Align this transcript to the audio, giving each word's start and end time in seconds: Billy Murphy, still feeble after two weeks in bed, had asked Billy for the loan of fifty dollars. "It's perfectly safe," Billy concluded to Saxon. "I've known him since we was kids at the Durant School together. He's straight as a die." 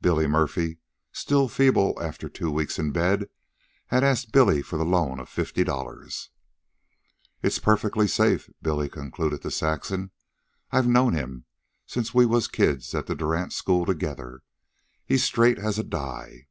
Billy 0.00 0.28
Murphy, 0.28 0.78
still 1.10 1.48
feeble 1.48 2.00
after 2.00 2.28
two 2.28 2.52
weeks 2.52 2.78
in 2.78 2.92
bed, 2.92 3.28
had 3.88 4.04
asked 4.04 4.30
Billy 4.30 4.62
for 4.62 4.76
the 4.76 4.84
loan 4.84 5.18
of 5.18 5.28
fifty 5.28 5.64
dollars. 5.64 6.30
"It's 7.42 7.58
perfectly 7.58 8.06
safe," 8.06 8.48
Billy 8.62 8.88
concluded 8.88 9.42
to 9.42 9.50
Saxon. 9.50 10.12
"I've 10.70 10.86
known 10.86 11.14
him 11.14 11.46
since 11.84 12.14
we 12.14 12.26
was 12.26 12.46
kids 12.46 12.94
at 12.94 13.06
the 13.08 13.16
Durant 13.16 13.52
School 13.52 13.84
together. 13.84 14.42
He's 15.04 15.24
straight 15.24 15.58
as 15.58 15.80
a 15.80 15.82
die." 15.82 16.46